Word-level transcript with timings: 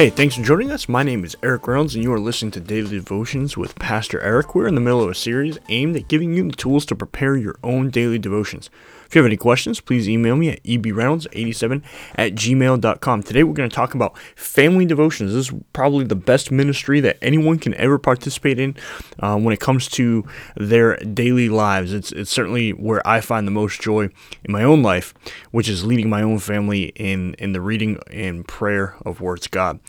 Hey, 0.00 0.08
thanks 0.08 0.34
for 0.34 0.42
joining 0.42 0.70
us. 0.70 0.88
My 0.88 1.02
name 1.02 1.24
is 1.24 1.36
Erik 1.42 1.68
Reynolds, 1.68 1.94
and 1.94 2.02
you 2.02 2.10
are 2.10 2.18
listening 2.18 2.52
to 2.52 2.60
Daily 2.60 2.88
Devotions 2.88 3.58
with 3.58 3.74
Pastor 3.74 4.18
Erik. 4.22 4.54
We're 4.54 4.66
in 4.66 4.74
the 4.74 4.80
middle 4.80 5.02
of 5.02 5.10
a 5.10 5.14
series 5.14 5.58
aimed 5.68 5.94
at 5.94 6.08
giving 6.08 6.32
you 6.32 6.48
the 6.48 6.56
tools 6.56 6.86
to 6.86 6.96
prepare 6.96 7.36
your 7.36 7.56
own 7.62 7.90
daily 7.90 8.18
devotions. 8.18 8.70
If 9.10 9.16
you 9.16 9.22
have 9.22 9.26
any 9.26 9.36
questions, 9.36 9.80
please 9.80 10.08
email 10.08 10.36
me 10.36 10.50
at 10.50 10.62
ebreynolds87 10.62 11.82
at 12.14 12.32
gmail.com. 12.36 13.24
Today 13.24 13.42
we're 13.42 13.54
going 13.54 13.68
to 13.68 13.74
talk 13.74 13.92
about 13.92 14.16
family 14.36 14.86
devotions. 14.86 15.32
This 15.32 15.50
is 15.50 15.58
probably 15.72 16.04
the 16.04 16.14
best 16.14 16.52
ministry 16.52 17.00
that 17.00 17.18
anyone 17.20 17.58
can 17.58 17.74
ever 17.74 17.98
participate 17.98 18.60
in 18.60 18.76
uh, 19.18 19.36
when 19.36 19.52
it 19.52 19.58
comes 19.58 19.88
to 19.88 20.24
their 20.54 20.96
daily 20.98 21.48
lives. 21.48 21.92
It's, 21.92 22.12
it's 22.12 22.30
certainly 22.30 22.70
where 22.70 23.04
I 23.04 23.20
find 23.20 23.48
the 23.48 23.50
most 23.50 23.82
joy 23.82 24.10
in 24.44 24.52
my 24.52 24.62
own 24.62 24.80
life, 24.80 25.12
which 25.50 25.68
is 25.68 25.84
leading 25.84 26.08
my 26.08 26.22
own 26.22 26.38
family 26.38 26.92
in, 26.94 27.34
in 27.34 27.52
the 27.52 27.60
reading 27.60 27.98
and 28.12 28.46
prayer 28.46 28.94
of 29.04 29.20
Words 29.20 29.48
God. 29.48 29.80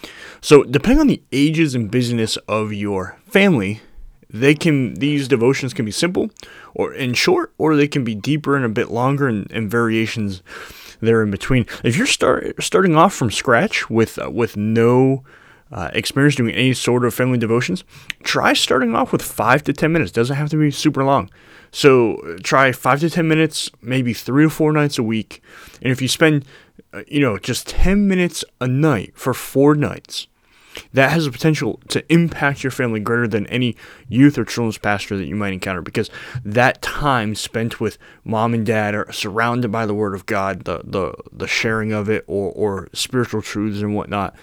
So, 0.41 0.63
depending 0.63 0.99
on 0.99 1.05
the 1.05 1.21
ages 1.31 1.75
and 1.75 1.91
busyness 1.91 2.37
of 2.47 2.73
your 2.73 3.19
family, 3.27 3.81
they 4.33 4.55
can 4.55 4.93
these 4.95 5.27
devotions 5.27 5.73
can 5.73 5.85
be 5.85 5.91
simple 5.91 6.29
or 6.73 6.93
in 6.93 7.13
short 7.13 7.53
or 7.57 7.75
they 7.75 7.87
can 7.87 8.03
be 8.03 8.15
deeper 8.15 8.55
and 8.55 8.65
a 8.65 8.69
bit 8.69 8.89
longer 8.89 9.27
and, 9.27 9.49
and 9.51 9.69
variations 9.69 10.41
there 11.01 11.21
in 11.21 11.31
between. 11.31 11.65
If 11.83 11.97
you're 11.97 12.07
start, 12.07 12.61
starting 12.63 12.95
off 12.95 13.13
from 13.13 13.31
scratch 13.31 13.89
with 13.89 14.17
uh, 14.19 14.29
with 14.29 14.55
no 14.55 15.23
uh, 15.71 15.89
experience 15.93 16.35
doing 16.35 16.53
any 16.53 16.73
sort 16.73 17.05
of 17.05 17.13
family 17.13 17.37
devotions 17.37 17.83
try 18.23 18.53
starting 18.53 18.95
off 18.95 19.11
with 19.11 19.21
five 19.21 19.63
to 19.65 19.73
ten 19.73 19.91
minutes. 19.91 20.11
Doesn't 20.11 20.35
have 20.35 20.49
to 20.49 20.57
be 20.57 20.71
super 20.71 21.03
long. 21.03 21.29
So 21.71 22.17
uh, 22.17 22.37
try 22.43 22.71
five 22.71 22.99
to 23.01 23.09
ten 23.09 23.27
minutes 23.27 23.69
maybe 23.81 24.13
three 24.13 24.45
to 24.45 24.49
four 24.49 24.71
nights 24.71 24.97
a 24.97 25.03
week. 25.03 25.41
And 25.81 25.91
if 25.91 26.01
you 26.01 26.07
spend 26.07 26.45
uh, 26.93 27.03
you 27.07 27.19
know 27.19 27.37
just 27.37 27.67
10 27.67 28.07
minutes 28.07 28.43
a 28.59 28.67
night 28.67 29.13
for 29.15 29.33
four 29.33 29.75
nights 29.75 30.27
that 30.93 31.11
has 31.11 31.25
the 31.25 31.31
potential 31.31 31.79
to 31.89 32.03
impact 32.11 32.63
your 32.63 32.71
family 32.71 32.99
greater 32.99 33.27
than 33.27 33.47
any 33.47 33.75
youth 34.07 34.37
or 34.37 34.45
children's 34.45 34.77
pastor 34.77 35.17
that 35.17 35.25
you 35.25 35.35
might 35.35 35.53
encounter 35.53 35.81
because 35.81 36.09
that 36.43 36.81
time 36.81 37.35
spent 37.35 37.79
with 37.79 37.97
mom 38.23 38.53
and 38.53 38.65
dad 38.65 38.95
are 38.95 39.11
surrounded 39.11 39.71
by 39.71 39.85
the 39.85 39.93
word 39.93 40.13
of 40.13 40.25
God, 40.25 40.65
the 40.65 40.81
the, 40.83 41.13
the 41.31 41.47
sharing 41.47 41.91
of 41.91 42.09
it 42.09 42.23
or, 42.27 42.51
or 42.51 42.89
spiritual 42.93 43.41
truths 43.41 43.81
and 43.81 43.95
whatnot 43.95 44.35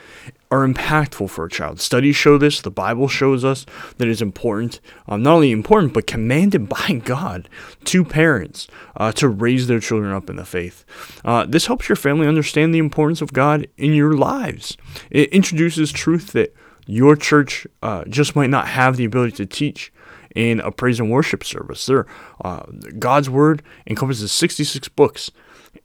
are 0.50 0.66
impactful 0.66 1.28
for 1.28 1.44
a 1.44 1.50
child. 1.50 1.80
Studies 1.80 2.16
show 2.16 2.38
this. 2.38 2.60
The 2.60 2.70
Bible 2.70 3.08
shows 3.08 3.44
us 3.44 3.66
that 3.98 4.08
it's 4.08 4.22
important, 4.22 4.80
um, 5.06 5.22
not 5.22 5.34
only 5.34 5.52
important, 5.52 5.92
but 5.92 6.06
commanded 6.06 6.68
by 6.86 7.00
God 7.04 7.48
to 7.84 8.04
parents 8.04 8.68
uh, 8.96 9.12
to 9.12 9.28
raise 9.28 9.66
their 9.66 9.80
children 9.80 10.12
up 10.12 10.30
in 10.30 10.36
the 10.36 10.44
faith. 10.44 10.84
Uh, 11.24 11.44
this 11.46 11.66
helps 11.66 11.88
your 11.88 11.96
family 11.96 12.26
understand 12.26 12.74
the 12.74 12.78
importance 12.78 13.20
of 13.20 13.32
God 13.32 13.66
in 13.76 13.92
your 13.92 14.14
lives. 14.14 14.76
It 15.10 15.28
introduces 15.30 15.92
truth 15.92 16.32
that 16.32 16.54
your 16.86 17.16
church 17.16 17.66
uh, 17.82 18.04
just 18.08 18.34
might 18.34 18.50
not 18.50 18.68
have 18.68 18.96
the 18.96 19.04
ability 19.04 19.32
to 19.36 19.46
teach 19.46 19.92
in 20.34 20.60
a 20.60 20.70
praise 20.70 21.00
and 21.00 21.10
worship 21.10 21.44
service. 21.44 21.84
There, 21.86 22.06
uh, 22.44 22.62
God's 22.98 23.28
Word 23.28 23.62
encompasses 23.86 24.32
66 24.32 24.88
books. 24.88 25.30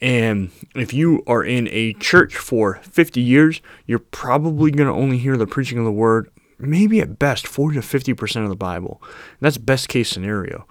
And 0.03 0.51
if 0.75 0.93
you 0.93 1.23
are 1.27 1.45
in 1.45 1.69
a 1.69 1.93
church 1.93 2.35
for 2.35 2.81
50 2.83 3.21
years, 3.21 3.61
you're 3.85 3.99
probably 3.99 4.69
going 4.69 4.89
to 4.89 4.93
only 4.93 5.17
hear 5.17 5.37
the 5.37 5.47
preaching 5.47 5.77
of 5.77 5.85
the 5.85 5.93
word, 5.93 6.29
maybe 6.59 6.99
at 6.99 7.17
best 7.17 7.47
40 7.47 7.79
to 7.79 7.81
50% 7.81 8.43
of 8.43 8.49
the 8.49 8.55
Bible. 8.57 9.01
That's 9.39 9.57
best 9.57 9.87
case 9.87 10.09
scenario. 10.09 10.67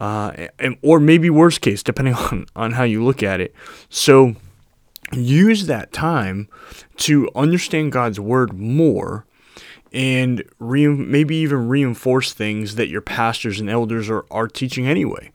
Uh, 0.00 0.46
and, 0.58 0.78
or 0.80 0.98
maybe 0.98 1.28
worst 1.28 1.60
case, 1.60 1.82
depending 1.82 2.14
on, 2.32 2.46
on 2.56 2.72
how 2.72 2.84
you 2.84 3.04
look 3.04 3.22
at 3.22 3.38
it. 3.38 3.54
So 3.90 4.34
use 5.12 5.66
that 5.66 5.92
time 5.92 6.48
to 6.96 7.28
understand 7.36 7.92
God's 7.92 8.18
word 8.18 8.54
more 8.54 9.26
and 9.92 10.42
re- 10.58 10.86
maybe 10.86 11.36
even 11.36 11.68
reinforce 11.68 12.32
things 12.32 12.76
that 12.76 12.88
your 12.88 13.02
pastors 13.02 13.60
and 13.60 13.68
elders 13.68 14.08
are, 14.08 14.24
are 14.30 14.48
teaching 14.48 14.86
anyway. 14.86 15.32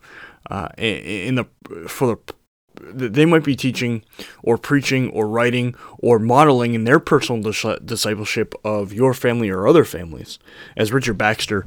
Uh, 0.50 0.70
in 0.78 1.36
the 1.36 1.46
for 1.88 2.08
the 2.08 2.34
they 2.82 3.26
might 3.26 3.44
be 3.44 3.56
teaching 3.56 4.04
or 4.44 4.58
preaching 4.58 5.10
or 5.10 5.28
writing 5.28 5.76
or 6.00 6.20
modeling 6.20 6.74
in 6.74 6.84
their 6.84 7.00
personal 7.00 7.42
dis- 7.42 7.80
discipleship 7.84 8.54
of 8.64 8.94
your 8.94 9.14
family 9.14 9.50
or 9.50 9.68
other 9.68 9.86
families. 9.86 10.40
As 10.76 10.92
Richard 10.92 11.18
Baxter, 11.18 11.66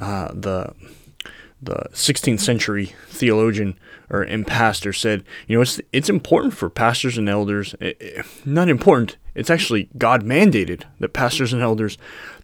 uh, 0.00 0.30
the 0.32 0.74
the 1.62 1.86
16th 1.92 2.40
century 2.40 2.94
theologian 3.08 3.78
or 4.08 4.22
and 4.22 4.46
pastor 4.46 4.92
said, 4.92 5.24
you 5.46 5.56
know, 5.56 5.62
it's 5.62 5.80
it's 5.92 6.08
important 6.08 6.54
for 6.54 6.68
pastors 6.68 7.16
and 7.16 7.28
elders. 7.28 7.74
It, 7.80 7.96
eh, 8.00 8.04
it, 8.04 8.18
eh, 8.18 8.22
not 8.44 8.68
important. 8.68 9.16
It's 9.34 9.50
actually 9.50 9.88
God 9.96 10.24
mandated 10.24 10.84
that 10.98 11.12
pastors 11.12 11.52
and 11.52 11.62
elders 11.62 11.96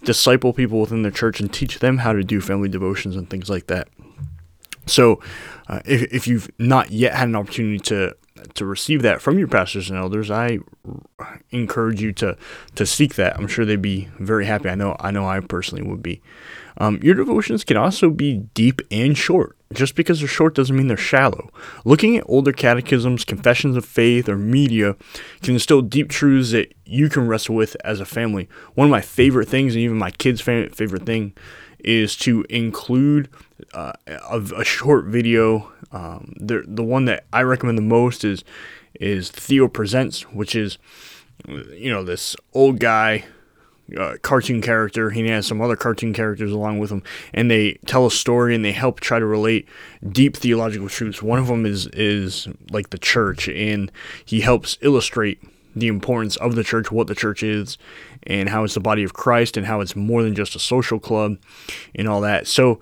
disciple 0.04 0.52
people 0.52 0.80
within 0.80 1.02
their 1.02 1.10
church 1.10 1.40
and 1.40 1.52
teach 1.52 1.80
them 1.80 1.98
how 1.98 2.12
to 2.12 2.22
do 2.22 2.40
family 2.40 2.68
devotions 2.68 3.16
and 3.16 3.28
things 3.28 3.50
like 3.50 3.66
that. 3.66 3.88
So, 4.86 5.20
uh, 5.68 5.80
if, 5.84 6.02
if 6.12 6.28
you've 6.28 6.48
not 6.58 6.90
yet 6.90 7.14
had 7.14 7.28
an 7.28 7.36
opportunity 7.36 7.78
to 7.80 8.16
to 8.54 8.66
receive 8.66 9.02
that 9.02 9.20
from 9.20 9.38
your 9.38 9.48
pastors 9.48 9.90
and 9.90 9.98
elders, 9.98 10.30
I 10.30 10.58
encourage 11.50 12.00
you 12.00 12.12
to 12.14 12.36
to 12.74 12.86
seek 12.86 13.14
that. 13.16 13.36
I'm 13.36 13.48
sure 13.48 13.64
they'd 13.64 13.82
be 13.82 14.08
very 14.18 14.46
happy. 14.46 14.68
I 14.68 14.74
know 14.74 14.96
I 15.00 15.10
know 15.10 15.26
I 15.26 15.40
personally 15.40 15.88
would 15.88 16.02
be. 16.02 16.22
Um, 16.78 17.00
your 17.02 17.14
devotions 17.14 17.64
can 17.64 17.76
also 17.76 18.10
be 18.10 18.38
deep 18.54 18.82
and 18.90 19.16
short. 19.16 19.56
Just 19.72 19.96
because 19.96 20.20
they're 20.20 20.28
short 20.28 20.54
doesn't 20.54 20.76
mean 20.76 20.86
they're 20.86 20.96
shallow. 20.96 21.50
Looking 21.84 22.16
at 22.16 22.24
older 22.28 22.52
catechisms, 22.52 23.24
confessions 23.24 23.76
of 23.76 23.84
faith, 23.84 24.28
or 24.28 24.36
media 24.36 24.94
can 25.42 25.54
instill 25.54 25.82
deep 25.82 26.08
truths 26.08 26.52
that 26.52 26.72
you 26.84 27.08
can 27.08 27.26
wrestle 27.26 27.56
with 27.56 27.76
as 27.82 27.98
a 27.98 28.04
family. 28.04 28.48
One 28.74 28.86
of 28.86 28.92
my 28.92 29.00
favorite 29.00 29.48
things, 29.48 29.74
and 29.74 29.82
even 29.82 29.98
my 29.98 30.12
kids' 30.12 30.40
favorite 30.40 31.06
thing, 31.06 31.32
is 31.80 32.14
to 32.16 32.44
include 32.48 33.28
uh, 33.72 33.92
a, 34.06 34.40
a, 34.56 34.64
short 34.64 35.06
video. 35.06 35.72
Um, 35.92 36.34
the 36.38 36.64
the 36.66 36.82
one 36.82 37.06
that 37.06 37.24
I 37.32 37.42
recommend 37.42 37.78
the 37.78 37.82
most 37.82 38.24
is 38.24 38.44
is 38.94 39.30
Theo 39.30 39.68
Presents, 39.68 40.22
which 40.32 40.54
is 40.54 40.78
you 41.46 41.90
know 41.90 42.04
this 42.04 42.36
old 42.54 42.80
guy. 42.80 43.24
Uh, 43.96 44.16
cartoon 44.20 44.60
character. 44.60 45.10
He 45.10 45.28
has 45.28 45.46
some 45.46 45.60
other 45.60 45.76
cartoon 45.76 46.12
characters 46.12 46.50
along 46.50 46.80
with 46.80 46.90
him, 46.90 47.04
and 47.32 47.48
they 47.48 47.74
tell 47.86 48.04
a 48.04 48.10
story 48.10 48.52
and 48.52 48.64
they 48.64 48.72
help 48.72 48.98
try 48.98 49.20
to 49.20 49.24
relate 49.24 49.68
deep 50.04 50.36
theological 50.36 50.88
truths. 50.88 51.22
One 51.22 51.38
of 51.38 51.46
them 51.46 51.64
is 51.64 51.86
is 51.92 52.48
like 52.72 52.90
the 52.90 52.98
church, 52.98 53.48
and 53.48 53.92
he 54.24 54.40
helps 54.40 54.76
illustrate 54.80 55.40
the 55.76 55.86
importance 55.86 56.34
of 56.38 56.56
the 56.56 56.64
church, 56.64 56.90
what 56.90 57.06
the 57.06 57.14
church 57.14 57.44
is, 57.44 57.78
and 58.24 58.48
how 58.48 58.64
it's 58.64 58.74
the 58.74 58.80
body 58.80 59.04
of 59.04 59.14
Christ, 59.14 59.56
and 59.56 59.66
how 59.66 59.80
it's 59.80 59.94
more 59.94 60.24
than 60.24 60.34
just 60.34 60.56
a 60.56 60.58
social 60.58 60.98
club, 60.98 61.36
and 61.94 62.08
all 62.08 62.22
that. 62.22 62.48
So 62.48 62.80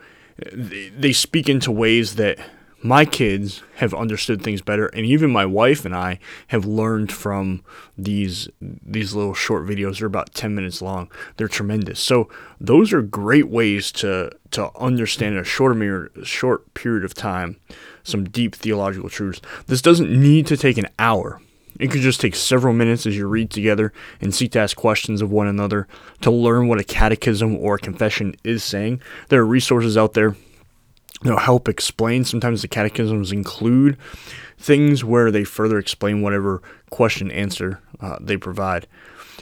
they 0.53 1.13
speak 1.13 1.49
into 1.49 1.71
ways 1.71 2.17
that 2.17 2.39
my 2.85 3.07
kids 3.07 3.63
have 3.77 3.95
understood 3.95 4.43
things 4.43 4.61
better 4.61 4.89
and 4.89 5.07
even 5.07 5.31
my 5.31 5.47
wife 5.47 5.87
and 5.87 5.97
I 5.97 6.19
have 6.49 6.67
learned 6.67 7.11
from 7.11 7.65
these 7.97 8.47
these 8.61 9.15
little 9.15 9.33
short 9.33 9.65
videos. 9.65 9.99
They're 9.99 10.07
about 10.07 10.35
10 10.35 10.55
minutes 10.55 10.83
long. 10.83 11.11
They're 11.39 11.49
tremendous. 11.49 11.99
So 11.99 12.29
those 12.61 12.93
are 12.93 13.01
great 13.01 13.49
ways 13.49 13.91
to 13.93 14.31
to 14.51 14.71
understand 14.79 15.35
in 15.35 15.41
a 15.41 15.45
short 15.45 15.79
short 16.25 16.75
period 16.75 17.05
of 17.05 17.15
time 17.15 17.57
some 18.03 18.25
deep 18.25 18.55
theological 18.55 19.09
truths. 19.09 19.41
This 19.67 19.81
doesn't 19.81 20.11
need 20.11 20.47
to 20.49 20.57
take 20.59 20.77
an 20.77 20.89
hour 20.99 21.41
it 21.79 21.91
could 21.91 22.01
just 22.01 22.21
take 22.21 22.37
several 22.37 22.73
minutes 22.73 23.07
as 23.07 23.17
you 23.17 23.27
read 23.27 23.51
together 23.51 23.93
and 24.21 24.35
seek 24.35 24.53
to 24.53 24.61
ask 24.61 24.77
questions 24.77 25.21
of 25.21 25.31
one 25.31 25.47
another 25.47 25.89
to 26.21 26.31
learn 26.31 26.69
what 26.69 26.81
a 26.81 26.85
catechism 26.85 27.57
or 27.57 27.77
a 27.77 27.79
confession 27.79 28.35
is 28.45 28.63
saying. 28.63 29.01
There 29.29 29.41
are 29.41 29.47
resources 29.47 29.97
out 29.97 30.15
there 30.15 30.37
that'll 31.23 31.39
help 31.39 31.69
explain. 31.69 32.25
Sometimes 32.25 32.63
the 32.63 32.69
catechisms 32.69 33.33
include 33.33 33.97
things 34.59 35.05
where 35.05 35.31
they 35.31 35.45
further 35.45 35.79
explain 35.79 36.23
whatever 36.23 36.63
question 36.91 37.31
answer 37.31 37.81
uh, 38.01 38.19
they 38.21 38.37
provide. 38.37 38.87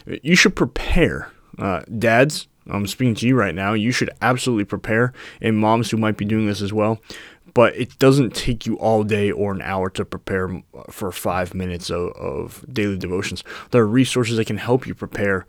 You 0.05 0.35
should 0.35 0.55
prepare. 0.55 1.31
Uh, 1.59 1.81
dads, 1.97 2.47
I'm 2.67 2.87
speaking 2.87 3.15
to 3.15 3.27
you 3.27 3.35
right 3.35 3.53
now. 3.53 3.73
You 3.73 3.91
should 3.91 4.09
absolutely 4.21 4.65
prepare, 4.65 5.13
and 5.41 5.57
moms 5.57 5.91
who 5.91 5.97
might 5.97 6.17
be 6.17 6.25
doing 6.25 6.47
this 6.47 6.61
as 6.61 6.73
well 6.73 6.99
but 7.53 7.75
it 7.75 7.97
doesn't 7.99 8.35
take 8.35 8.65
you 8.65 8.75
all 8.77 9.03
day 9.03 9.31
or 9.31 9.51
an 9.51 9.61
hour 9.61 9.89
to 9.91 10.05
prepare 10.05 10.63
for 10.89 11.11
five 11.11 11.53
minutes 11.53 11.89
of, 11.89 12.11
of 12.13 12.65
daily 12.71 12.97
devotions. 12.97 13.43
There 13.71 13.81
are 13.81 13.87
resources 13.87 14.37
that 14.37 14.47
can 14.47 14.57
help 14.57 14.87
you 14.87 14.95
prepare 14.95 15.45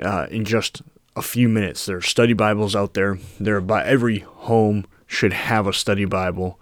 uh, 0.00 0.26
in 0.30 0.44
just 0.44 0.82
a 1.16 1.22
few 1.22 1.48
minutes. 1.48 1.86
There 1.86 1.98
are 1.98 2.02
study 2.02 2.32
Bibles 2.32 2.76
out 2.76 2.94
there. 2.94 3.18
There 3.38 3.60
by 3.60 3.84
every 3.84 4.20
home 4.20 4.86
should 5.06 5.32
have 5.32 5.66
a 5.66 5.72
study 5.72 6.04
Bible. 6.04 6.58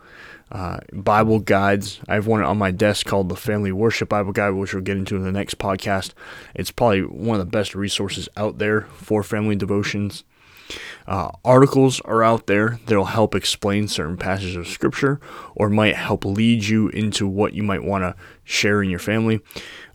Uh, 0.50 0.78
Bible 0.92 1.38
guides. 1.38 2.00
I 2.08 2.14
have 2.14 2.26
one 2.26 2.42
on 2.42 2.58
my 2.58 2.70
desk 2.70 3.06
called 3.06 3.30
the 3.30 3.36
Family 3.36 3.72
Worship 3.72 4.10
Bible 4.10 4.32
Guide, 4.32 4.50
which 4.50 4.74
we'll 4.74 4.82
get 4.82 4.98
into 4.98 5.16
in 5.16 5.22
the 5.22 5.32
next 5.32 5.56
podcast. 5.56 6.12
It's 6.54 6.70
probably 6.70 7.04
one 7.04 7.40
of 7.40 7.46
the 7.46 7.50
best 7.50 7.74
resources 7.74 8.28
out 8.36 8.58
there 8.58 8.82
for 8.82 9.22
family 9.22 9.56
devotions. 9.56 10.24
Uh, 11.06 11.30
articles 11.44 12.00
are 12.02 12.22
out 12.22 12.46
there 12.46 12.78
that'll 12.86 13.06
help 13.06 13.34
explain 13.34 13.88
certain 13.88 14.16
passages 14.16 14.56
of 14.56 14.68
scripture 14.68 15.20
or 15.54 15.68
might 15.68 15.96
help 15.96 16.24
lead 16.24 16.64
you 16.64 16.88
into 16.88 17.26
what 17.26 17.54
you 17.54 17.62
might 17.62 17.82
want 17.82 18.02
to 18.02 18.14
share 18.44 18.82
in 18.82 18.90
your 18.90 18.98
family. 18.98 19.40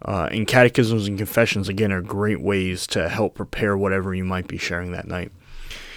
Uh, 0.04 0.28
and 0.32 0.48
catechisms 0.48 1.08
and 1.08 1.18
confessions, 1.18 1.70
again, 1.70 1.92
are 1.92 2.02
great 2.02 2.42
ways 2.42 2.86
to 2.88 3.10
help 3.10 3.36
prepare 3.36 3.78
whatever 3.78 4.14
you 4.14 4.24
might 4.24 4.48
be 4.48 4.58
sharing 4.58 4.92
that 4.92 5.08
night. 5.08 5.32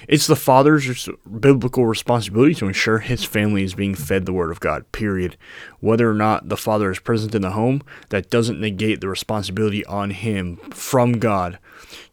It's 0.09 0.27
the 0.27 0.37
father's 0.37 1.09
biblical 1.41 1.87
responsibility 1.87 2.55
to 2.57 2.67
ensure 2.67 2.99
his 2.99 3.25
family 3.25 3.63
is 3.63 3.75
being 3.75 3.95
fed 3.95 4.27
the 4.27 4.33
Word 4.33 4.51
of 4.51 4.59
God, 4.59 4.91
period. 4.93 5.37
Whether 5.81 6.11
or 6.11 6.15
not 6.15 6.49
the 6.49 6.57
father 6.57 6.91
is 6.91 6.99
present 6.99 7.35
in 7.35 7.43
the 7.43 7.53
home, 7.53 7.83
that 8.09 8.31
doesn't 8.31 8.61
negate 8.61 9.01
the 9.01 9.09
responsibility 9.09 9.85
on 9.85 10.11
him 10.11 10.57
from 10.71 11.19
God 11.19 11.59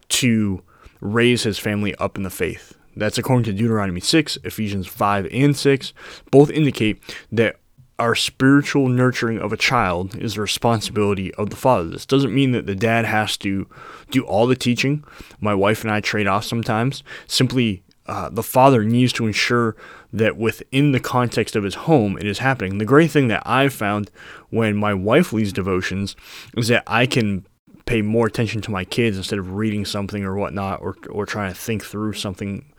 to 0.09 0.61
raise 0.99 1.43
his 1.43 1.59
family 1.59 1.95
up 1.95 2.17
in 2.17 2.23
the 2.23 2.29
faith. 2.29 2.77
That's 2.95 3.17
according 3.17 3.43
to 3.45 3.53
Deuteronomy 3.53 3.99
6, 3.99 4.37
Ephesians 4.43 4.87
5 4.87 5.27
and 5.31 5.55
6. 5.55 5.93
Both 6.31 6.49
indicate 6.49 7.01
that 7.31 7.57
our 7.99 8.15
spiritual 8.15 8.89
nurturing 8.89 9.39
of 9.39 9.51
a 9.51 9.57
child 9.57 10.15
is 10.15 10.35
the 10.35 10.41
responsibility 10.41 11.33
of 11.35 11.49
the 11.49 11.55
father. 11.55 11.89
This 11.89 12.05
doesn't 12.05 12.33
mean 12.33 12.51
that 12.51 12.65
the 12.65 12.75
dad 12.75 13.05
has 13.05 13.37
to 13.37 13.67
do 14.11 14.23
all 14.23 14.47
the 14.47 14.55
teaching. 14.55 15.03
My 15.39 15.55
wife 15.55 15.83
and 15.83 15.91
I 15.91 15.99
trade 15.99 16.27
off 16.27 16.45
sometimes. 16.45 17.03
Simply, 17.27 17.83
uh, 18.05 18.29
the 18.29 18.43
father 18.43 18.83
needs 18.83 19.13
to 19.13 19.27
ensure 19.27 19.75
that 20.13 20.37
within 20.37 20.91
the 20.91 20.99
context 20.99 21.55
of 21.55 21.63
his 21.63 21.75
home, 21.75 22.17
it 22.17 22.25
is 22.25 22.39
happening. 22.39 22.77
The 22.77 22.85
great 22.85 23.11
thing 23.11 23.27
that 23.27 23.43
I've 23.45 23.73
found 23.73 24.09
when 24.49 24.75
my 24.75 24.93
wife 24.93 25.33
leads 25.33 25.51
devotions 25.51 26.15
is 26.55 26.69
that 26.69 26.83
I 26.87 27.05
can 27.05 27.45
pay 27.87 28.03
more 28.03 28.27
attention 28.27 28.61
to 28.61 28.71
my 28.71 28.85
kids 28.85 29.17
instead 29.17 29.39
of 29.39 29.55
reading 29.55 29.85
something 29.85 30.23
or 30.23 30.35
whatnot 30.35 30.81
or, 30.81 30.95
or 31.09 31.25
trying 31.25 31.51
to 31.51 31.59
think 31.59 31.83
through 31.83 32.13
something. 32.13 32.71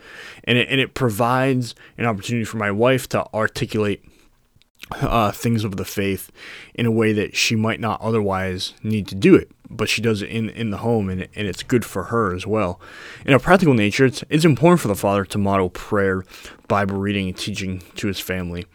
And 0.44 0.58
it, 0.58 0.68
and 0.68 0.80
it 0.80 0.94
provides 0.94 1.74
an 1.96 2.04
opportunity 2.04 2.44
for 2.44 2.58
my 2.58 2.70
wife 2.70 3.08
to 3.08 3.26
articulate 3.34 4.04
uh, 4.92 5.32
things 5.32 5.64
of 5.64 5.76
the 5.76 5.84
faith 5.84 6.30
in 6.74 6.86
a 6.86 6.90
way 6.90 7.12
that 7.12 7.36
she 7.36 7.56
might 7.56 7.80
not 7.80 8.00
otherwise 8.00 8.74
need 8.82 9.08
to 9.08 9.14
do 9.14 9.34
it, 9.34 9.50
but 9.68 9.88
she 9.88 10.00
does 10.00 10.22
it 10.22 10.30
in, 10.30 10.50
in 10.50 10.70
the 10.70 10.78
home, 10.78 11.10
and, 11.10 11.22
and 11.34 11.46
it's 11.46 11.62
good 11.62 11.84
for 11.84 12.04
her 12.04 12.34
as 12.34 12.46
well. 12.46 12.80
In 13.26 13.34
a 13.34 13.38
practical 13.38 13.74
nature, 13.74 14.06
it's, 14.06 14.22
it's 14.30 14.44
important 14.44 14.80
for 14.80 14.88
the 14.88 14.94
father 14.94 15.24
to 15.24 15.38
model 15.38 15.68
prayer, 15.70 16.24
Bible 16.68 16.96
reading, 16.96 17.28
and 17.28 17.36
teaching 17.36 17.82
to 17.96 18.06
his 18.06 18.20
family. 18.20 18.66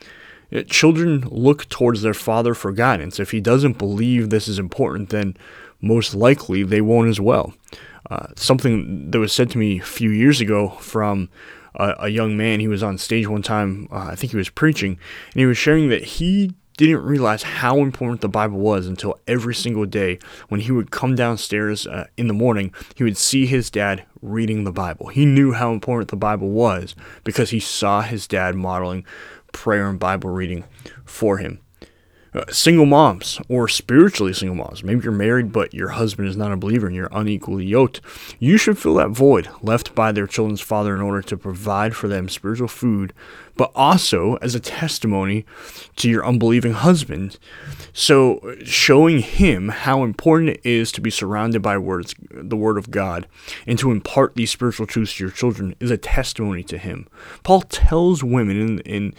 Children 0.68 1.22
look 1.32 1.68
towards 1.70 2.04
their 2.04 2.14
father 2.14 2.54
for 2.54 2.72
guidance. 2.72 3.20
If 3.20 3.32
he 3.32 3.42
doesn't 3.42 3.80
believe 3.80 4.30
this 4.30 4.48
is 4.48 4.60
important, 4.60 5.10
then 5.10 5.36
most 5.84 6.16
likely 6.16 6.64
they 6.64 6.82
won't 6.82 7.10
as 7.10 7.20
well. 7.20 7.54
Uh, 8.10 8.28
something 8.36 9.12
that 9.12 9.20
was 9.20 9.32
said 9.32 9.50
to 9.52 9.58
me 9.58 9.80
a 9.80 9.84
few 9.84 10.10
years 10.10 10.42
ago 10.42 10.70
from 10.80 11.30
a, 11.76 11.96
a 12.00 12.10
young 12.10 12.36
man. 12.36 12.60
He 12.60 12.68
was 12.68 12.82
on 12.82 12.98
stage 12.98 13.28
one 13.28 13.42
time, 13.42 13.88
uh, 13.92 14.08
I 14.12 14.16
think 14.16 14.32
he 14.32 14.38
was 14.38 14.50
preaching, 14.50 14.98
and 15.34 15.40
he 15.40 15.46
was 15.46 15.58
sharing 15.58 15.90
that 15.90 16.04
he 16.04 16.54
didn't 16.78 17.04
realize 17.04 17.44
how 17.44 17.80
important 17.80 18.22
the 18.22 18.30
Bible 18.30 18.58
was 18.58 18.88
until 18.88 19.20
every 19.28 19.54
single 19.54 19.86
day 19.86 20.18
when 20.50 20.62
he 20.62 20.72
would 20.72 20.90
come 20.90 21.16
downstairs 21.16 21.86
uh, 21.86 22.08
in 22.18 22.28
the 22.28 22.34
morning, 22.34 22.74
he 22.96 23.04
would 23.04 23.18
see 23.18 23.46
his 23.46 23.70
dad 23.70 24.04
reading 24.22 24.64
the 24.64 24.72
Bible. 24.72 25.08
He 25.08 25.26
knew 25.26 25.52
how 25.52 25.72
important 25.72 26.10
the 26.10 26.16
Bible 26.16 26.50
was 26.50 26.96
because 27.24 27.52
he 27.52 27.60
saw 27.60 28.02
his 28.02 28.26
dad 28.26 28.56
modeling 28.56 29.06
prayer 29.52 29.88
and 29.88 30.00
Bible 30.00 30.32
reading 30.32 30.64
for 31.06 31.38
him. 31.38 31.60
Uh, 32.34 32.44
single 32.52 32.88
moms 32.88 33.40
or 33.48 33.68
spiritually 33.68 34.34
single 34.34 34.56
moms, 34.56 34.84
maybe 34.84 35.04
you're 35.04 35.12
married 35.12 35.52
but 35.52 35.72
your 35.72 35.90
husband 35.90 36.28
is 36.28 36.36
not 36.36 36.52
a 36.52 36.58
believer 36.58 36.88
and 36.88 36.96
you're 36.96 37.10
unequally 37.12 37.64
yoked, 37.64 38.02
you 38.40 38.58
should 38.58 38.76
fill 38.76 38.96
that 38.96 39.12
void 39.12 39.48
left 39.62 39.94
by 39.94 40.12
their 40.12 40.26
children's 40.26 40.60
father 40.60 40.96
in 40.96 41.02
order 41.02 41.22
to 41.22 41.38
provide 41.38 41.96
for 41.96 42.08
them 42.08 42.28
spiritual 42.28 42.68
food, 42.68 43.14
but 43.56 43.72
also 43.76 44.36
as 44.38 44.56
a 44.56 44.60
testimony 44.60 45.46
to 45.96 46.10
your 46.10 46.26
unbelieving 46.26 46.74
husband. 46.74 47.38
So, 47.94 48.56
showing 48.64 49.20
him 49.20 49.70
how 49.70 50.04
important 50.04 50.50
it 50.52 50.62
is 50.64 50.92
to 50.94 51.02
be 51.02 51.12
surrounded 51.12 51.62
by 51.62 51.78
words, 51.78 52.16
the 52.32 52.58
Word 52.58 52.78
of 52.78 52.92
God, 52.92 53.28
and 53.68 53.78
to 53.80 53.92
impart 53.92 54.36
these 54.36 54.52
spiritual 54.52 54.88
truths 54.88 55.18
to 55.18 55.24
your 55.26 55.32
children 55.32 55.76
is 55.80 55.92
a 55.92 55.98
testimony 55.98 56.64
to 56.64 56.78
him. 56.78 57.08
Paul 57.44 57.62
tells 57.62 58.24
women 58.24 58.60
in, 58.60 58.80
in 58.80 59.14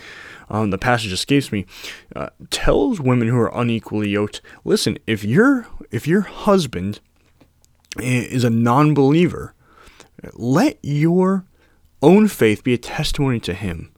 um, 0.51 0.71
the 0.71 0.79
passage 0.79 1.13
escapes 1.13 1.53
me, 1.53 1.67
uh, 2.15 2.31
tells 2.51 3.01
women 3.01 3.29
who 3.29 3.39
are 3.39 3.57
unequally 3.59 4.11
yoked, 4.11 4.41
listen, 4.65 4.99
if 5.07 5.25
your 5.25 5.67
if 5.91 6.07
your 6.07 6.23
husband 6.23 7.01
is 7.99 8.45
a 8.45 8.51
non-believer, 8.51 9.55
let 10.33 10.79
your 10.83 11.45
own 12.03 12.29
faith 12.29 12.65
be 12.65 12.75
a 12.75 12.79
testimony 12.79 13.41
to 13.41 13.55
him. 13.55 13.94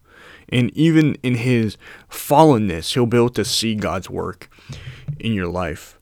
And 0.48 0.70
even 0.76 1.16
in 1.22 1.36
his 1.36 1.76
fallenness, 2.10 2.94
he'll 2.94 3.06
be 3.06 3.16
able 3.16 3.30
to 3.30 3.44
see 3.44 3.74
God's 3.74 4.08
work 4.08 4.48
in 5.18 5.32
your 5.32 5.48
life. 5.48 5.98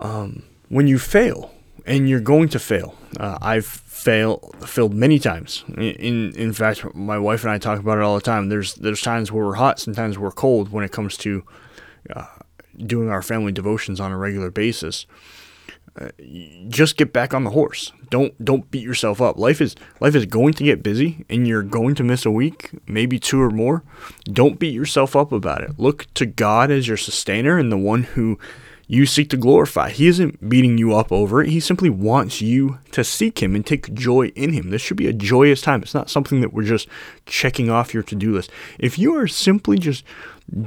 Um, 0.00 0.44
when 0.68 0.86
you 0.86 0.98
fail, 0.98 1.52
and 1.88 2.08
you're 2.08 2.20
going 2.20 2.48
to 2.50 2.58
fail, 2.58 2.94
uh, 3.18 3.38
I've 3.40 3.66
failed 3.66 4.54
failed 4.66 4.94
many 4.94 5.18
times. 5.18 5.64
In 5.76 6.32
in 6.36 6.52
fact, 6.52 6.94
my 6.94 7.18
wife 7.18 7.42
and 7.42 7.50
I 7.50 7.58
talk 7.58 7.80
about 7.80 7.98
it 7.98 8.04
all 8.04 8.14
the 8.14 8.20
time. 8.20 8.48
There's 8.48 8.74
there's 8.74 9.00
times 9.00 9.32
where 9.32 9.44
we're 9.44 9.54
hot, 9.54 9.80
sometimes 9.80 10.18
we're 10.18 10.30
cold 10.30 10.70
when 10.70 10.84
it 10.84 10.92
comes 10.92 11.16
to 11.18 11.44
uh, 12.14 12.26
doing 12.76 13.08
our 13.08 13.22
family 13.22 13.52
devotions 13.52 13.98
on 14.00 14.12
a 14.12 14.18
regular 14.18 14.50
basis. 14.50 15.06
Uh, 16.00 16.10
just 16.68 16.96
get 16.96 17.12
back 17.12 17.34
on 17.34 17.44
the 17.44 17.50
horse. 17.50 17.92
Don't 18.10 18.42
don't 18.44 18.70
beat 18.70 18.84
yourself 18.84 19.20
up. 19.20 19.38
Life 19.38 19.60
is 19.60 19.74
life 20.00 20.14
is 20.14 20.26
going 20.26 20.54
to 20.54 20.64
get 20.64 20.82
busy, 20.82 21.24
and 21.28 21.46
you're 21.46 21.62
going 21.62 21.94
to 21.96 22.04
miss 22.04 22.24
a 22.24 22.30
week, 22.30 22.70
maybe 22.86 23.18
two 23.18 23.40
or 23.40 23.50
more. 23.50 23.82
Don't 24.24 24.58
beat 24.58 24.74
yourself 24.74 25.16
up 25.16 25.32
about 25.32 25.62
it. 25.62 25.78
Look 25.78 26.12
to 26.14 26.26
God 26.26 26.70
as 26.70 26.86
your 26.86 26.96
sustainer 26.96 27.58
and 27.58 27.72
the 27.72 27.78
one 27.78 28.04
who 28.04 28.38
you 28.86 29.04
seek 29.04 29.28
to 29.30 29.36
glorify. 29.36 29.90
He 29.90 30.06
isn't 30.06 30.48
beating 30.48 30.78
you 30.78 30.94
up 30.94 31.12
over 31.12 31.42
it. 31.42 31.50
He 31.50 31.60
simply 31.60 31.90
wants 31.90 32.40
you 32.40 32.78
to 32.92 33.04
seek 33.04 33.42
Him 33.42 33.54
and 33.54 33.64
take 33.64 33.92
joy 33.92 34.28
in 34.28 34.52
Him. 34.52 34.70
This 34.70 34.80
should 34.80 34.96
be 34.96 35.08
a 35.08 35.12
joyous 35.12 35.60
time. 35.60 35.82
It's 35.82 35.94
not 35.94 36.10
something 36.10 36.40
that 36.40 36.54
we're 36.54 36.62
just 36.62 36.88
checking 37.26 37.70
off 37.70 37.92
your 37.92 38.02
to 38.04 38.14
do 38.14 38.32
list. 38.32 38.50
If 38.78 38.98
you 38.98 39.14
are 39.16 39.28
simply 39.28 39.78
just 39.78 40.04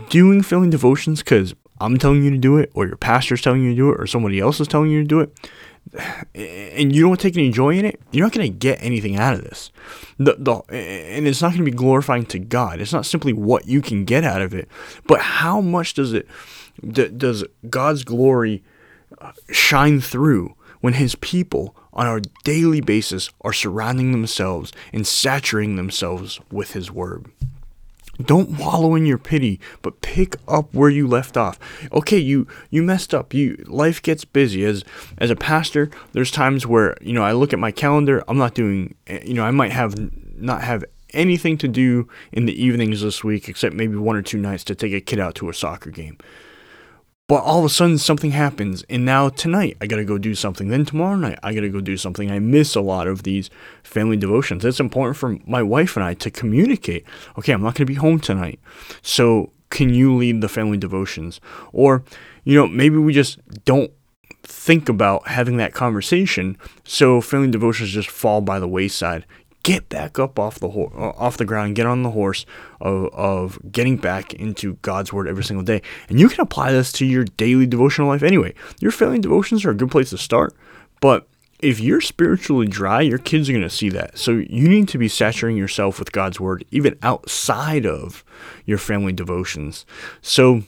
doing 0.10 0.44
filling 0.44 0.70
devotions 0.70 1.24
because 1.24 1.56
I'm 1.82 1.98
telling 1.98 2.24
you 2.24 2.30
to 2.32 2.38
do 2.38 2.58
it, 2.58 2.72
or 2.74 2.86
your 2.86 2.98
pastor's 2.98 3.42
telling 3.42 3.64
you 3.64 3.72
to 3.72 3.76
do 3.76 3.90
it, 3.92 4.00
or 4.00 4.08
somebody 4.08 4.40
else 4.40 4.60
is 4.60 4.68
telling 4.68 4.92
you 4.92 5.02
to 5.02 5.08
do 5.08 5.20
it, 5.20 5.52
and 6.36 6.96
you 6.96 7.02
don't 7.02 7.20
take 7.20 7.36
any 7.36 7.52
joy 7.52 7.78
in 7.78 7.86
it, 7.86 8.00
you're 8.12 8.26
not 8.26 8.34
going 8.34 8.52
to 8.52 8.58
get 8.58 8.82
anything 8.82 9.18
out 9.18 9.34
of 9.34 9.44
this. 9.44 9.72
The, 10.18 10.36
the, 10.38 10.54
and 10.74 11.28
it's 11.28 11.42
not 11.42 11.50
going 11.50 11.66
to 11.66 11.72
be 11.72 11.76
glorifying 11.76 12.26
to 12.28 12.40
God. 12.40 12.80
It's 12.80 12.94
not 12.94 13.06
simply 13.06 13.34
what 13.34 13.68
you 13.68 13.82
can 13.82 14.06
get 14.06 14.24
out 14.24 14.42
of 14.42 14.54
it, 14.54 14.70
but 15.08 15.20
how 15.20 15.62
much 15.62 15.94
does 15.94 16.14
it 16.14 16.28
does 16.90 17.44
God's 17.70 18.04
glory 18.04 18.64
uh, 19.20 19.34
shine 19.52 20.00
through 20.02 20.56
when 20.80 20.94
His 20.94 21.16
people 21.16 21.76
on 21.94 22.08
a 22.08 22.22
daily 22.44 22.82
basis 22.82 23.30
are 23.42 23.54
surrounding 23.54 24.12
themselves 24.12 24.72
and 24.94 25.06
saturating 25.06 25.76
themselves 25.76 26.40
with 26.52 26.72
His 26.72 26.92
Word. 26.92 27.32
Don't 28.20 28.58
wallow 28.60 28.96
in 28.96 29.06
your 29.06 29.18
pity, 29.18 29.60
but 29.82 30.02
pick 30.02 30.36
up 30.48 30.74
where 30.74 30.90
you 30.90 31.08
left 31.08 31.38
off. 31.38 31.58
Okay, 31.92 32.18
you 32.18 32.48
you 32.70 32.84
messed 32.84 33.14
up. 33.14 33.34
You 33.34 33.64
life 33.68 34.02
gets 34.02 34.26
busy 34.26 34.66
as 34.66 34.84
as 35.18 35.30
a 35.30 35.36
pastor. 35.36 35.90
There's 36.12 36.32
times 36.32 36.68
where 36.68 36.98
you 37.02 37.14
know 37.14 37.24
I 37.24 37.32
look 37.32 37.54
at 37.54 37.60
my 37.60 37.72
calendar. 37.72 38.24
I'm 38.28 38.38
not 38.38 38.54
doing. 38.54 38.96
Eh, 39.08 39.22
you 39.26 39.34
know 39.34 39.44
I 39.44 39.52
might 39.52 39.72
have 39.72 39.96
not 40.36 40.64
have 40.64 40.84
anything 41.14 41.58
to 41.58 41.68
do 41.68 42.08
in 42.32 42.46
the 42.46 42.64
evenings 42.64 43.02
this 43.02 43.24
week 43.24 43.50
except 43.50 43.76
maybe 43.76 43.96
one 43.96 44.16
or 44.16 44.22
two 44.22 44.38
nights 44.38 44.64
to 44.66 44.76
take 44.76 44.94
a 44.94 45.02
kid 45.02 45.20
out 45.20 45.36
to 45.36 45.50
a 45.50 45.54
soccer 45.54 45.90
game. 45.90 46.18
But 47.32 47.46
all 47.46 47.60
of 47.60 47.64
a 47.64 47.70
sudden 47.70 47.98
something 47.98 48.32
happens, 48.32 48.84
and 48.90 49.06
now 49.06 49.30
tonight 49.30 49.78
I 49.80 49.88
gotta 49.88 50.04
go 50.04 50.18
do 50.18 50.36
something. 50.36 50.68
Then 50.68 50.84
tomorrow 50.84 51.16
night 51.16 51.40
I 51.42 51.54
gotta 51.54 51.70
go 51.70 51.80
do 51.80 51.96
something. 51.96 52.30
I 52.30 52.40
miss 52.40 52.76
a 52.76 52.82
lot 52.82 53.08
of 53.08 53.24
these 53.24 53.50
family 53.84 54.18
devotions. 54.18 54.66
It's 54.66 54.82
important 54.82 55.16
for 55.16 55.38
my 55.48 55.64
wife 55.64 55.96
and 55.96 56.04
I 56.04 56.14
to 56.16 56.30
communicate. 56.30 57.06
Okay, 57.38 57.54
I'm 57.54 57.62
not 57.62 57.76
gonna 57.76 57.86
be 57.86 57.94
home 57.94 58.20
tonight, 58.20 58.60
so 59.02 59.54
can 59.70 59.94
you 59.94 60.14
lead 60.14 60.42
the 60.42 60.50
family 60.50 60.78
devotions? 60.78 61.40
Or, 61.72 62.04
you 62.44 62.54
know, 62.54 62.68
maybe 62.68 62.98
we 62.98 63.14
just 63.14 63.40
don't 63.64 63.94
think 64.44 64.90
about 64.90 65.30
having 65.30 65.56
that 65.56 65.74
conversation, 65.74 66.58
so 66.84 67.22
family 67.22 67.50
devotions 67.50 67.92
just 67.92 68.10
fall 68.10 68.42
by 68.42 68.60
the 68.60 68.68
wayside 68.68 69.26
get 69.64 69.90
back 69.90 70.20
up 70.20 70.40
off 70.40 70.60
the 70.60 70.70
ho- 70.70 70.92
uh, 70.96 71.22
off 71.22 71.38
the 71.38 71.46
ground, 71.46 71.76
get 71.76 71.86
on 71.86 72.04
the 72.04 72.12
horse 72.12 72.46
of, 72.80 73.14
of 73.14 73.60
getting 73.72 73.98
back 73.98 74.34
into 74.34 74.74
God's 74.82 75.14
word 75.14 75.28
every 75.28 75.44
single 75.44 75.64
day. 75.64 75.82
And 76.10 76.20
you 76.20 76.30
can 76.30 76.42
apply 76.42 76.72
this 76.72 76.92
to 76.94 77.06
your 77.06 77.24
daily 77.24 77.66
devotional 77.66 78.08
life 78.08 78.24
anyway. 78.24 78.54
Your 78.80 78.92
family 78.92 79.20
devotions 79.20 79.66
are 79.66 79.72
a 79.72 79.76
good 79.76 79.92
place 79.92 80.10
to 80.12 80.18
start, 80.18 80.56
but 81.00 81.28
if 81.60 81.80
you're 81.80 82.02
spiritually 82.02 82.68
dry, 82.68 83.02
your 83.02 83.20
kids 83.20 83.48
are 83.48 83.54
going 83.54 83.62
to 83.62 83.70
see 83.70 83.90
that. 83.90 84.18
So 84.18 84.32
you 84.32 84.68
need 84.68 84.88
to 84.90 84.98
be 84.98 85.08
saturating 85.08 85.58
yourself 85.58 86.00
with 86.00 86.12
God's 86.12 86.40
word 86.40 86.66
even 86.72 86.98
outside 87.04 87.86
of 87.86 88.24
your 88.66 88.80
family 88.80 89.14
devotions. 89.14 89.86
So 90.22 90.64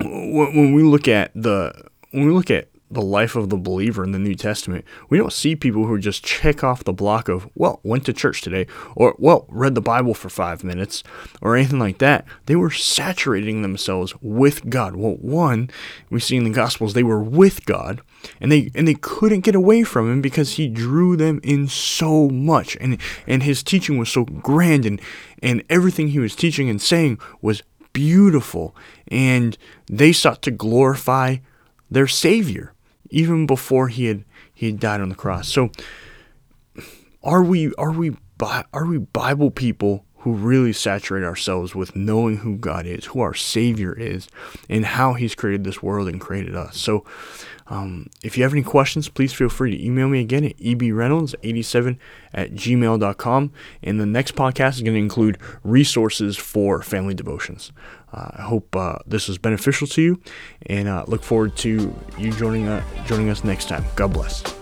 when 0.00 0.74
we 0.74 0.82
look 0.82 1.08
at 1.08 1.32
the 1.34 1.88
when 2.12 2.26
we 2.26 2.32
look 2.32 2.50
at 2.50 2.68
the 2.90 3.02
life 3.02 3.34
of 3.34 3.50
the 3.50 3.56
believer 3.56 4.04
in 4.04 4.12
the 4.12 4.18
New 4.18 4.34
Testament, 4.34 4.84
we 5.08 5.18
don't 5.18 5.32
see 5.32 5.56
people 5.56 5.86
who 5.86 5.98
just 5.98 6.24
check 6.24 6.62
off 6.62 6.84
the 6.84 6.92
block 6.92 7.28
of, 7.28 7.48
well, 7.54 7.80
went 7.82 8.06
to 8.06 8.12
church 8.12 8.42
today, 8.42 8.66
or, 8.94 9.16
well, 9.18 9.44
read 9.48 9.74
the 9.74 9.80
Bible 9.80 10.14
for 10.14 10.28
five 10.28 10.62
minutes, 10.62 11.02
or 11.42 11.56
anything 11.56 11.80
like 11.80 11.98
that. 11.98 12.24
They 12.46 12.54
were 12.54 12.70
saturating 12.70 13.62
themselves 13.62 14.14
with 14.20 14.70
God. 14.70 14.94
Well, 14.94 15.14
one, 15.14 15.68
we 16.10 16.20
see 16.20 16.36
in 16.36 16.44
the 16.44 16.50
Gospels, 16.50 16.94
they 16.94 17.02
were 17.02 17.22
with 17.22 17.66
God, 17.66 18.02
and 18.40 18.52
they 18.52 18.70
and 18.74 18.86
they 18.86 18.94
couldn't 18.94 19.40
get 19.40 19.54
away 19.54 19.82
from 19.82 20.10
him 20.10 20.20
because 20.20 20.52
he 20.52 20.68
drew 20.68 21.16
them 21.16 21.40
in 21.42 21.68
so 21.68 22.28
much, 22.28 22.76
and 22.80 22.98
and 23.26 23.42
his 23.42 23.62
teaching 23.62 23.98
was 23.98 24.08
so 24.08 24.24
grand, 24.24 24.86
and 24.86 25.00
and 25.42 25.62
everything 25.68 26.08
he 26.08 26.18
was 26.18 26.36
teaching 26.36 26.70
and 26.70 26.80
saying 26.80 27.18
was 27.42 27.62
beautiful, 27.92 28.76
and 29.08 29.58
they 29.86 30.12
sought 30.12 30.42
to 30.42 30.50
glorify 30.50 31.36
their 31.90 32.06
Savior 32.06 32.72
even 33.10 33.46
before 33.46 33.88
he 33.88 34.06
had 34.06 34.24
he 34.52 34.66
had 34.66 34.80
died 34.80 35.00
on 35.00 35.08
the 35.08 35.14
cross. 35.14 35.48
So 35.48 35.70
are 37.22 37.42
we 37.42 37.72
are 37.74 37.92
we 37.92 38.16
are 38.72 38.86
we 38.86 38.98
Bible 38.98 39.50
people 39.50 40.06
who 40.26 40.32
really 40.32 40.72
saturate 40.72 41.22
ourselves 41.22 41.72
with 41.72 41.94
knowing 41.94 42.38
who 42.38 42.56
God 42.56 42.84
is, 42.84 43.04
who 43.04 43.20
our 43.20 43.32
Savior 43.32 43.92
is, 43.92 44.26
and 44.68 44.84
how 44.84 45.12
He's 45.12 45.36
created 45.36 45.62
this 45.62 45.84
world 45.84 46.08
and 46.08 46.20
created 46.20 46.56
us. 46.56 46.76
So, 46.78 47.04
um, 47.68 48.10
if 48.24 48.36
you 48.36 48.42
have 48.42 48.52
any 48.52 48.64
questions, 48.64 49.08
please 49.08 49.32
feel 49.32 49.48
free 49.48 49.70
to 49.70 49.84
email 49.84 50.08
me 50.08 50.20
again 50.20 50.42
at 50.42 50.56
ebreynolds87 50.56 51.96
at 52.34 52.54
gmail.com. 52.54 53.52
And 53.84 54.00
the 54.00 54.06
next 54.06 54.34
podcast 54.34 54.74
is 54.74 54.82
going 54.82 54.94
to 54.94 54.98
include 54.98 55.38
resources 55.62 56.36
for 56.36 56.82
family 56.82 57.14
devotions. 57.14 57.70
I 58.16 58.42
hope 58.42 58.74
uh, 58.74 58.96
this 59.06 59.28
was 59.28 59.38
beneficial 59.38 59.86
to 59.88 60.02
you, 60.02 60.20
and 60.66 60.88
uh, 60.88 61.04
look 61.06 61.22
forward 61.22 61.56
to 61.58 61.94
you 62.18 62.32
joining 62.32 62.66
uh, 62.66 62.82
joining 63.04 63.28
us 63.28 63.44
next 63.44 63.68
time. 63.68 63.84
God 63.94 64.12
bless. 64.12 64.55